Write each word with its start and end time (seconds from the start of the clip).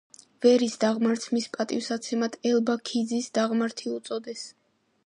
ვერის 0.45 0.77
დაღმართს 0.83 1.29
მის 1.35 1.45
პატივსაცემად 1.57 2.39
ელბაქიძის 2.53 3.31
დაღმართი 3.39 3.97
უწოდეს. 3.99 4.49